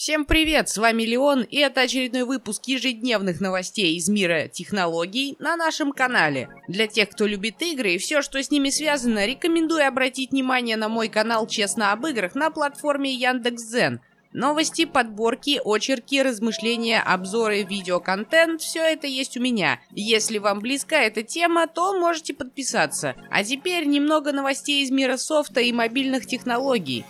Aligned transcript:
Всем 0.00 0.24
привет, 0.24 0.70
с 0.70 0.78
вами 0.78 1.02
Леон, 1.02 1.42
и 1.42 1.58
это 1.58 1.82
очередной 1.82 2.24
выпуск 2.24 2.62
ежедневных 2.64 3.38
новостей 3.38 3.96
из 3.96 4.08
мира 4.08 4.48
технологий 4.48 5.36
на 5.38 5.58
нашем 5.58 5.92
канале. 5.92 6.48
Для 6.68 6.86
тех, 6.86 7.10
кто 7.10 7.26
любит 7.26 7.60
игры 7.60 7.92
и 7.92 7.98
все, 7.98 8.22
что 8.22 8.42
с 8.42 8.50
ними 8.50 8.70
связано, 8.70 9.26
рекомендую 9.26 9.86
обратить 9.86 10.30
внимание 10.30 10.78
на 10.78 10.88
мой 10.88 11.08
канал 11.08 11.46
«Честно 11.46 11.92
об 11.92 12.06
играх» 12.06 12.34
на 12.34 12.50
платформе 12.50 13.12
Яндекс.Зен. 13.12 14.00
Новости, 14.32 14.86
подборки, 14.86 15.60
очерки, 15.62 16.22
размышления, 16.22 17.02
обзоры, 17.02 17.62
видеоконтент– 17.64 18.60
все 18.62 18.80
это 18.80 19.06
есть 19.06 19.36
у 19.36 19.42
меня. 19.42 19.80
Если 19.90 20.38
вам 20.38 20.60
близка 20.60 21.02
эта 21.02 21.22
тема, 21.22 21.66
то 21.66 21.92
можете 22.00 22.32
подписаться. 22.32 23.16
А 23.30 23.44
теперь 23.44 23.84
немного 23.84 24.32
новостей 24.32 24.82
из 24.82 24.90
мира 24.90 25.18
софта 25.18 25.60
и 25.60 25.74
мобильных 25.74 26.24
технологий. 26.24 27.04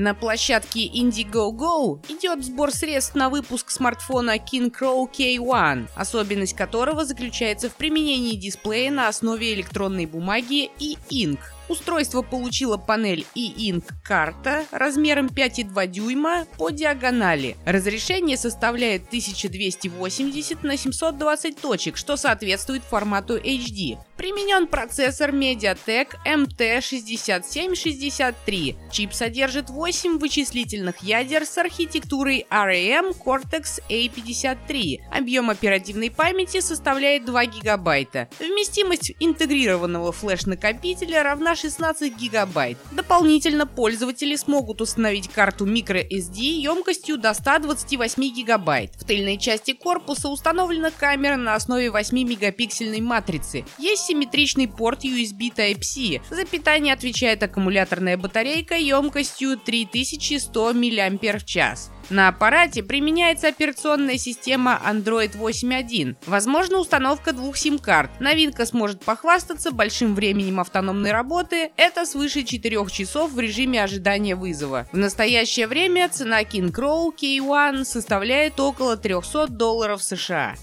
На 0.00 0.14
площадке 0.14 0.86
Indiegogo 0.86 1.98
идет 2.08 2.44
сбор 2.44 2.70
средств 2.70 3.16
на 3.16 3.28
выпуск 3.28 3.70
смартфона 3.70 4.36
King 4.36 4.72
Crow 4.72 5.10
K1, 5.12 5.88
особенность 5.96 6.54
которого 6.54 7.04
заключается 7.04 7.68
в 7.68 7.74
применении 7.74 8.36
дисплея 8.36 8.92
на 8.92 9.08
основе 9.08 9.52
электронной 9.54 10.06
бумаги 10.06 10.70
и 10.78 10.96
Ink. 11.10 11.40
Устройство 11.68 12.22
получило 12.22 12.78
панель 12.78 13.26
e-ink 13.34 13.84
карта 14.02 14.64
размером 14.70 15.26
5,2 15.26 15.86
дюйма 15.86 16.46
по 16.56 16.70
диагонали. 16.70 17.56
Разрешение 17.66 18.36
составляет 18.36 19.08
1280 19.08 20.62
на 20.62 20.76
720 20.76 21.60
точек, 21.60 21.96
что 21.96 22.16
соответствует 22.16 22.82
формату 22.82 23.36
HD. 23.36 23.98
Применен 24.16 24.66
процессор 24.66 25.30
MediaTek 25.30 26.16
MT6763. 26.26 28.76
Чип 28.90 29.12
содержит 29.12 29.70
8 29.70 30.18
вычислительных 30.18 31.02
ядер 31.02 31.44
с 31.44 31.56
архитектурой 31.58 32.46
ARM 32.50 33.14
Cortex 33.16 33.80
A53. 33.88 35.02
Объем 35.12 35.50
оперативной 35.50 36.10
памяти 36.10 36.60
составляет 36.60 37.26
2 37.26 37.46
гигабайта. 37.46 38.28
Вместимость 38.40 39.12
интегрированного 39.20 40.10
флеш-накопителя 40.12 41.22
равна 41.22 41.54
16 41.58 42.16
гигабайт. 42.16 42.78
Дополнительно 42.92 43.66
пользователи 43.66 44.36
смогут 44.36 44.80
установить 44.80 45.28
карту 45.28 45.66
microSD 45.66 46.38
емкостью 46.38 47.18
до 47.18 47.34
128 47.34 48.22
гигабайт. 48.34 48.94
В 48.94 49.04
тыльной 49.04 49.38
части 49.38 49.72
корпуса 49.72 50.28
установлена 50.28 50.90
камера 50.90 51.36
на 51.36 51.54
основе 51.54 51.88
8-мегапиксельной 51.88 53.00
матрицы. 53.00 53.64
Есть 53.78 54.06
симметричный 54.06 54.68
порт 54.68 55.04
USB 55.04 55.52
Type-C. 55.54 56.20
За 56.30 56.44
питание 56.44 56.94
отвечает 56.94 57.42
аккумуляторная 57.42 58.16
батарейка 58.16 58.76
емкостью 58.76 59.58
3100 59.58 60.74
мАч. 60.74 61.88
На 62.10 62.28
аппарате 62.28 62.82
применяется 62.82 63.48
операционная 63.48 64.16
система 64.16 64.80
Android 64.84 65.36
8.1. 65.36 66.16
Возможно 66.26 66.78
установка 66.78 67.32
двух 67.32 67.56
сим-карт. 67.58 68.10
Новинка 68.18 68.64
сможет 68.64 69.04
похвастаться 69.04 69.72
большим 69.72 70.14
временем 70.14 70.58
автономной 70.58 71.12
работы. 71.12 71.70
Это 71.76 72.06
свыше 72.06 72.44
4 72.44 72.86
часов 72.90 73.32
в 73.32 73.38
режиме 73.38 73.82
ожидания 73.82 74.36
вызова. 74.36 74.88
В 74.90 74.96
настоящее 74.96 75.66
время 75.66 76.08
цена 76.08 76.42
King 76.42 76.72
Crow 76.72 77.12
K1 77.14 77.84
составляет 77.84 78.58
около 78.58 78.96
300 78.96 79.48
долларов 79.48 80.02
США. 80.02 80.54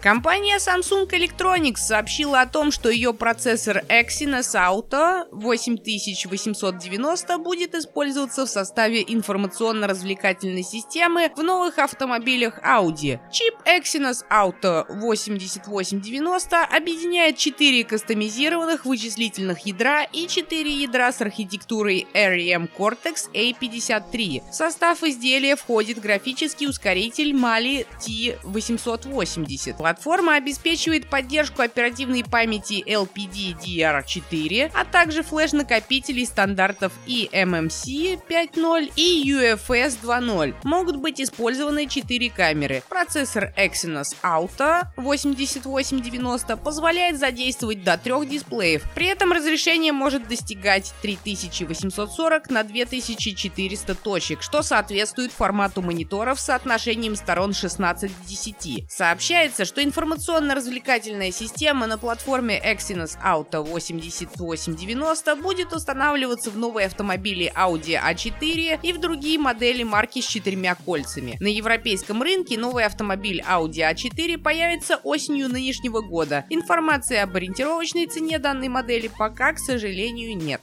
Компания 0.00 0.58
Samsung 0.58 1.10
Electronics 1.10 1.78
сообщила 1.78 2.42
о 2.42 2.46
том, 2.46 2.70
что 2.70 2.88
ее 2.88 3.12
процессор 3.12 3.78
Exynos 3.88 4.54
Auto 4.54 5.26
8890 5.32 7.38
будет 7.38 7.74
использоваться 7.74 8.46
в 8.46 8.48
составе 8.48 9.02
информационно-развлекательной 9.02 10.62
системы 10.62 11.32
в 11.34 11.42
новых 11.42 11.80
автомобилях 11.80 12.60
Audi. 12.62 13.18
Чип 13.32 13.54
Exynos 13.64 14.24
Auto 14.30 14.86
8890 14.88 16.64
объединяет 16.64 17.36
4 17.36 17.82
кастомизированных 17.82 18.84
вычислительных 18.84 19.66
ядра 19.66 20.04
и 20.04 20.28
4 20.28 20.80
ядра 20.80 21.10
с 21.10 21.20
архитектурой 21.20 22.06
ARM 22.14 22.70
Cortex 22.78 23.32
A53. 23.34 24.48
В 24.48 24.54
состав 24.54 25.02
изделия 25.02 25.56
входит 25.56 26.00
графический 26.00 26.68
ускоритель 26.68 27.32
Mali 27.32 27.84
T880 28.06 29.87
Платформа 29.88 30.36
обеспечивает 30.36 31.08
поддержку 31.08 31.62
оперативной 31.62 32.22
памяти 32.22 32.84
LPDDR4, 32.86 34.70
а 34.74 34.84
также 34.84 35.22
флеш-накопителей 35.22 36.26
стандартов 36.26 36.92
eMMC 37.06 38.20
5.0 38.28 38.92
и 38.96 39.32
UFS 39.32 39.96
2.0. 40.02 40.56
Могут 40.64 40.96
быть 40.96 41.22
использованы 41.22 41.86
4 41.86 42.28
камеры. 42.28 42.82
Процессор 42.90 43.54
Exynos 43.56 44.14
Auto 44.22 44.82
8890 44.96 46.58
позволяет 46.58 47.18
задействовать 47.18 47.82
до 47.82 47.96
трех 47.96 48.28
дисплеев. 48.28 48.82
При 48.94 49.06
этом 49.06 49.32
разрешение 49.32 49.92
может 49.92 50.28
достигать 50.28 50.92
3840 51.00 52.50
на 52.50 52.62
2400 52.62 53.94
точек, 53.94 54.42
что 54.42 54.60
соответствует 54.60 55.32
формату 55.32 55.80
мониторов 55.80 56.38
с 56.38 56.44
соотношением 56.44 57.16
сторон 57.16 57.54
16 57.54 58.12
к 58.12 58.26
10. 58.26 58.90
Сообщается, 58.90 59.64
что 59.64 59.77
что 59.78 59.84
информационно-развлекательная 59.84 61.30
система 61.30 61.86
на 61.86 61.98
платформе 61.98 62.60
Exynos 62.60 63.16
Auto 63.24 63.62
8890 63.62 65.36
будет 65.36 65.72
устанавливаться 65.72 66.50
в 66.50 66.58
новые 66.58 66.86
автомобили 66.86 67.52
Audi 67.54 67.96
A4 67.96 68.80
и 68.82 68.92
в 68.92 68.98
другие 68.98 69.38
модели 69.38 69.84
марки 69.84 70.20
с 70.20 70.26
четырьмя 70.26 70.74
кольцами. 70.74 71.36
На 71.38 71.46
европейском 71.46 72.22
рынке 72.22 72.58
новый 72.58 72.86
автомобиль 72.86 73.40
Audi 73.48 73.88
A4 73.88 74.38
появится 74.38 74.96
осенью 75.04 75.48
нынешнего 75.48 76.00
года. 76.00 76.44
Информации 76.50 77.18
об 77.18 77.36
ориентировочной 77.36 78.06
цене 78.06 78.40
данной 78.40 78.68
модели 78.68 79.08
пока, 79.16 79.52
к 79.52 79.60
сожалению, 79.60 80.36
нет. 80.36 80.60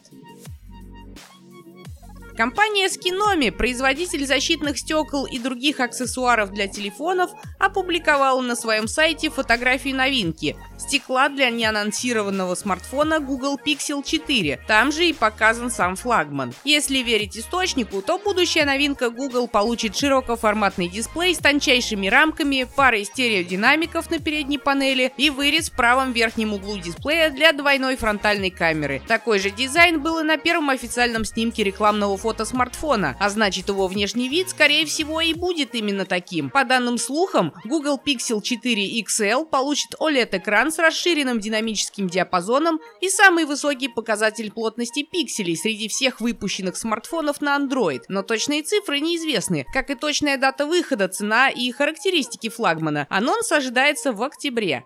Компания 2.38 2.88
Skinomi, 2.88 3.50
производитель 3.50 4.26
защитных 4.26 4.78
стекол 4.78 5.26
и 5.26 5.40
других 5.40 5.80
аксессуаров 5.80 6.52
для 6.52 6.68
телефонов, 6.68 7.32
опубликовала 7.60 8.42
на 8.42 8.58
своем 8.58 8.88
сайте 8.90 9.30
фотографии 9.30 9.94
новинки– 9.94 10.58
стекла 10.86 11.30
для 11.30 11.50
неанонсированного 11.50 12.56
смартфона 12.56 13.20
Google 13.20 13.58
Pixel 13.64 14.04
4. 14.04 14.60
Там 14.68 14.92
же 14.92 15.08
и 15.08 15.14
показан 15.14 15.70
сам 15.72 15.96
флагман. 15.96 16.54
Если 16.64 17.00
верить 17.00 17.38
источнику, 17.38 18.02
то 18.02 18.18
будущая 18.18 18.66
новинка 18.66 19.10
Google 19.10 19.48
получит 19.48 19.96
широкоформатный 19.96 20.88
дисплей 20.88 21.36
с 21.36 21.40
тончайшими 21.40 22.08
рамками, 22.08 22.68
парой 22.76 23.06
стереодинамиков 23.06 24.10
на 24.10 24.20
передней 24.20 24.58
панели 24.58 25.12
и 25.18 25.30
вырез 25.30 25.70
в 25.70 25.76
правом 25.76 26.12
верхнем 26.12 26.54
углу 26.54 26.78
дисплея 26.78 27.30
для 27.30 27.52
двойной 27.54 27.96
фронтальной 27.96 28.52
камеры. 28.52 29.02
Такой 29.08 29.40
же 29.40 29.50
дизайн 29.50 30.02
был 30.02 30.20
и 30.20 30.24
на 30.24 30.38
первом 30.38 30.70
официальном 30.70 31.26
снимке 31.26 31.64
рекламного 31.64 32.18
фото 32.26 32.44
смартфона, 32.44 33.16
а 33.20 33.30
значит 33.30 33.70
его 33.70 33.86
внешний 33.86 34.30
вид, 34.30 34.50
скорее 34.50 34.88
всего, 34.88 35.22
и 35.22 35.36
будет 35.36 35.76
именно 35.76 36.06
таким. 36.06 36.50
По 36.50 36.64
данным 36.64 36.98
слухам, 36.98 37.54
Google 37.66 38.02
Pixel 38.04 38.42
4 38.42 39.00
XL 39.04 39.46
получит 39.46 39.94
OLED-экран 40.00 40.72
с 40.72 40.80
расширенным 40.80 41.40
динамическим 41.40 42.10
диапазоном 42.10 42.80
и 43.00 43.10
самый 43.10 43.46
высокий 43.46 43.90
показатель 43.90 44.52
плотности 44.52 45.04
пикселей 45.04 45.56
среди 45.56 45.88
всех 45.88 46.20
выпущенных 46.20 46.78
смартфонов 46.78 47.42
на 47.42 47.60
Android, 47.60 48.02
но 48.08 48.24
точные 48.24 48.64
цифры 48.64 49.02
неизвестны, 49.02 49.68
как 49.72 49.92
и 49.92 49.96
точная 49.96 50.40
дата 50.40 50.66
выхода, 50.66 51.08
цена 51.08 51.50
и 51.52 51.72
характеристики 51.72 52.50
флагмана. 52.50 53.06
Анонс 53.12 53.52
ожидается 53.52 54.14
в 54.14 54.24
октябре. 54.24 54.84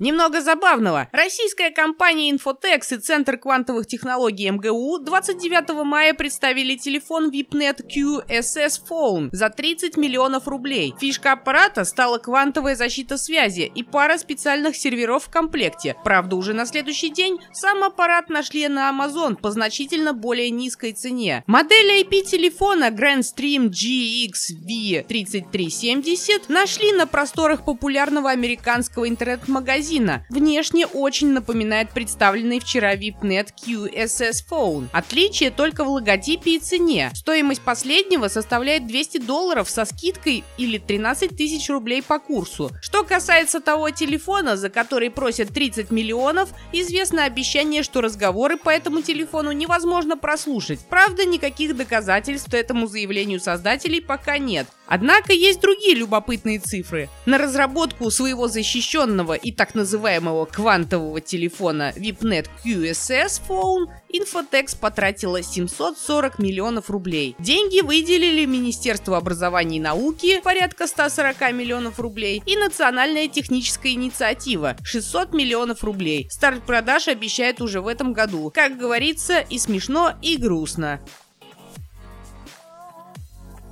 Немного 0.00 0.40
забавного. 0.40 1.08
Российская 1.12 1.70
компания 1.70 2.32
Infotex 2.32 2.96
и 2.96 2.96
Центр 2.96 3.36
квантовых 3.36 3.86
технологий 3.86 4.50
МГУ 4.50 4.98
29 4.98 5.84
мая 5.84 6.14
представили 6.14 6.76
телефон 6.76 7.30
VIPNet 7.30 7.84
QSS 7.86 8.80
Phone 8.88 9.28
за 9.30 9.50
30 9.50 9.98
миллионов 9.98 10.48
рублей. 10.48 10.94
Фишка 10.98 11.32
аппарата 11.32 11.84
стала 11.84 12.16
квантовая 12.16 12.76
защита 12.76 13.18
связи 13.18 13.70
и 13.74 13.82
пара 13.82 14.16
специальных 14.16 14.74
серверов 14.74 15.24
в 15.24 15.30
комплекте. 15.30 15.94
Правда, 16.02 16.36
уже 16.36 16.54
на 16.54 16.64
следующий 16.64 17.10
день 17.10 17.38
сам 17.52 17.84
аппарат 17.84 18.30
нашли 18.30 18.66
на 18.68 18.90
Amazon 18.90 19.36
по 19.36 19.50
значительно 19.50 20.14
более 20.14 20.48
низкой 20.48 20.92
цене. 20.92 21.44
Модель 21.46 22.02
IP 22.02 22.22
телефона 22.22 22.88
Grandstream 22.88 23.68
GXV3370 23.68 26.44
нашли 26.48 26.92
на 26.92 27.06
просторах 27.06 27.66
популярного 27.66 28.30
американского 28.30 29.06
интернет-магазина 29.06 29.89
магазина. 29.90 30.24
Внешне 30.28 30.86
очень 30.86 31.32
напоминает 31.32 31.90
представленный 31.90 32.60
вчера 32.60 32.94
VIPNet 32.94 33.48
QSS 33.66 34.44
Phone. 34.48 34.88
Отличие 34.92 35.50
только 35.50 35.84
в 35.84 35.88
логотипе 35.88 36.56
и 36.56 36.58
цене. 36.58 37.10
Стоимость 37.14 37.62
последнего 37.62 38.28
составляет 38.28 38.86
200 38.86 39.18
долларов 39.18 39.68
со 39.68 39.84
скидкой 39.84 40.44
или 40.58 40.78
13 40.78 41.36
тысяч 41.36 41.68
рублей 41.68 42.02
по 42.02 42.18
курсу. 42.18 42.70
Что 42.80 43.04
касается 43.04 43.60
того 43.60 43.90
телефона, 43.90 44.56
за 44.56 44.70
который 44.70 45.10
просят 45.10 45.48
30 45.52 45.90
миллионов, 45.90 46.50
известно 46.72 47.24
обещание, 47.24 47.82
что 47.82 48.00
разговоры 48.00 48.56
по 48.56 48.70
этому 48.70 49.02
телефону 49.02 49.52
невозможно 49.52 50.16
прослушать. 50.16 50.80
Правда, 50.88 51.24
никаких 51.24 51.76
доказательств 51.76 52.52
этому 52.54 52.86
заявлению 52.86 53.40
создателей 53.40 54.00
пока 54.00 54.38
нет. 54.38 54.66
Однако 54.90 55.32
есть 55.32 55.60
другие 55.60 55.94
любопытные 55.94 56.58
цифры. 56.58 57.08
На 57.24 57.38
разработку 57.38 58.10
своего 58.10 58.48
защищенного 58.48 59.34
и 59.34 59.52
так 59.52 59.76
называемого 59.76 60.46
квантового 60.46 61.20
телефона 61.20 61.94
VIPNet 61.96 62.48
QSS 62.64 63.40
Phone 63.48 63.86
Infotex 64.12 64.76
потратила 64.76 65.42
740 65.42 66.40
миллионов 66.40 66.90
рублей. 66.90 67.36
Деньги 67.38 67.80
выделили 67.80 68.44
Министерство 68.44 69.16
образования 69.16 69.76
и 69.76 69.80
науки 69.80 70.40
порядка 70.42 70.88
140 70.88 71.52
миллионов 71.52 72.00
рублей 72.00 72.42
и 72.44 72.56
Национальная 72.56 73.28
техническая 73.28 73.92
инициатива 73.92 74.76
600 74.82 75.32
миллионов 75.32 75.84
рублей. 75.84 76.26
Старт 76.28 76.64
продаж 76.64 77.06
обещает 77.06 77.60
уже 77.60 77.80
в 77.80 77.86
этом 77.86 78.12
году. 78.12 78.50
Как 78.52 78.76
говорится, 78.76 79.38
и 79.38 79.58
смешно, 79.58 80.14
и 80.20 80.36
грустно. 80.36 81.00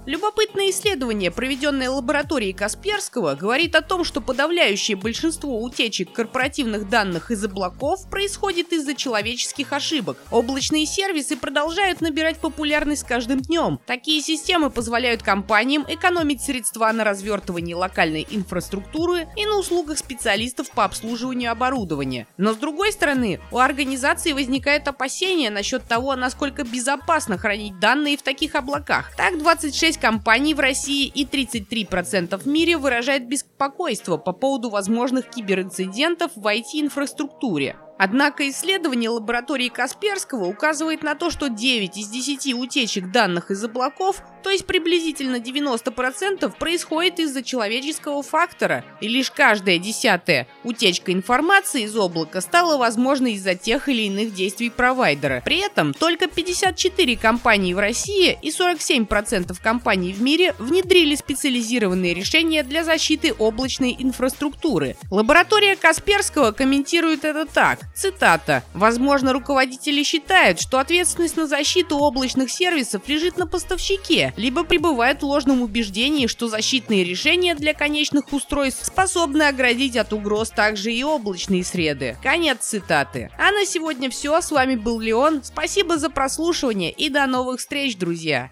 Любопытное 0.08 0.70
исследование, 0.70 1.30
проведенное 1.30 1.90
лабораторией 1.90 2.54
Касперского, 2.54 3.34
говорит 3.34 3.74
о 3.74 3.82
том, 3.82 4.04
что 4.04 4.22
подавляющее 4.22 4.96
большинство 4.96 5.62
утечек 5.62 6.12
корпоративных 6.12 6.88
данных 6.88 7.30
из 7.30 7.44
облаков 7.44 8.08
происходит 8.08 8.72
из-за 8.72 8.94
человеческих 8.94 9.70
ошибок. 9.74 10.16
Облачные 10.30 10.86
сервисы 10.86 11.36
продолжают 11.36 12.00
набирать 12.00 12.38
популярность 12.38 13.02
с 13.02 13.04
каждым 13.04 13.42
днем. 13.42 13.80
Такие 13.84 14.22
системы 14.22 14.70
позволяют 14.70 15.22
компаниям 15.22 15.84
экономить 15.86 16.40
средства 16.40 16.90
на 16.90 17.04
развертывании 17.04 17.74
локальной 17.74 18.26
инфраструктуры 18.30 19.28
и 19.36 19.44
на 19.44 19.58
услугах 19.58 19.98
специалистов 19.98 20.70
по 20.70 20.86
обслуживанию 20.86 21.52
оборудования. 21.52 22.26
Но 22.38 22.54
с 22.54 22.56
другой 22.56 22.92
стороны, 22.92 23.40
у 23.52 23.58
организации 23.58 24.32
возникает 24.32 24.88
опасения 24.88 25.50
насчет 25.50 25.82
того, 25.86 26.16
насколько 26.16 26.64
безопасно 26.64 27.36
хранить 27.36 27.78
данные 27.78 28.16
в 28.16 28.22
таких 28.22 28.54
облаках. 28.54 29.14
Так, 29.14 29.36
26 29.36 29.97
компаний 29.98 30.54
в 30.54 30.60
России 30.60 31.06
и 31.06 31.24
33% 31.24 32.38
в 32.38 32.46
мире 32.46 32.76
выражает 32.76 33.28
беспокойство 33.28 34.16
по 34.16 34.32
поводу 34.32 34.70
возможных 34.70 35.28
киберинцидентов 35.28 36.32
в 36.36 36.46
IT-инфраструктуре. 36.46 37.76
Однако 37.98 38.48
исследование 38.48 39.10
лаборатории 39.10 39.68
Касперского 39.68 40.44
указывает 40.44 41.02
на 41.02 41.16
то, 41.16 41.30
что 41.30 41.48
9 41.48 41.96
из 41.98 42.08
10 42.08 42.54
утечек 42.54 43.10
данных 43.10 43.50
из 43.50 43.62
облаков, 43.64 44.22
то 44.42 44.50
есть 44.50 44.66
приблизительно 44.66 45.36
90%, 45.36 46.52
происходит 46.58 47.20
из-за 47.20 47.42
человеческого 47.42 48.22
фактора, 48.22 48.84
и 49.00 49.08
лишь 49.08 49.30
каждая 49.30 49.78
десятая 49.78 50.46
утечка 50.64 51.12
информации 51.12 51.82
из 51.82 51.96
облака 51.96 52.40
стала 52.40 52.76
возможной 52.76 53.32
из-за 53.32 53.54
тех 53.54 53.88
или 53.88 54.02
иных 54.02 54.34
действий 54.34 54.70
провайдера. 54.70 55.42
При 55.44 55.58
этом 55.58 55.94
только 55.94 56.28
54 56.28 57.16
компании 57.16 57.74
в 57.74 57.78
России 57.78 58.38
и 58.42 58.50
47% 58.50 59.56
компаний 59.62 60.12
в 60.12 60.22
мире 60.22 60.54
внедрили 60.58 61.14
специализированные 61.14 62.14
решения 62.14 62.62
для 62.62 62.84
защиты 62.84 63.32
облачной 63.32 63.96
инфраструктуры. 63.98 64.96
Лаборатория 65.10 65.76
Касперского 65.76 66.52
комментирует 66.52 67.24
это 67.24 67.46
так. 67.46 67.80
Цитата. 67.94 68.62
«Возможно, 68.74 69.32
руководители 69.32 70.02
считают, 70.02 70.60
что 70.60 70.78
ответственность 70.78 71.36
на 71.36 71.46
защиту 71.46 71.98
облачных 71.98 72.50
сервисов 72.50 73.08
лежит 73.08 73.36
на 73.38 73.46
поставщике, 73.46 74.32
либо 74.38 74.64
пребывают 74.64 75.20
в 75.20 75.26
ложном 75.26 75.60
убеждении, 75.60 76.28
что 76.28 76.48
защитные 76.48 77.04
решения 77.04 77.54
для 77.54 77.74
конечных 77.74 78.32
устройств 78.32 78.86
способны 78.86 79.42
оградить 79.42 79.96
от 79.96 80.12
угроз 80.12 80.50
также 80.50 80.92
и 80.92 81.02
облачные 81.02 81.64
среды». 81.64 82.16
Конец 82.22 82.60
цитаты. 82.60 83.30
А 83.36 83.50
на 83.50 83.66
сегодня 83.66 84.08
все. 84.08 84.40
С 84.40 84.50
вами 84.50 84.76
был 84.76 85.00
Леон. 85.00 85.42
Спасибо 85.42 85.98
за 85.98 86.08
прослушивание 86.08 86.92
и 86.92 87.08
до 87.08 87.26
новых 87.26 87.60
встреч, 87.60 87.96
друзья! 87.96 88.50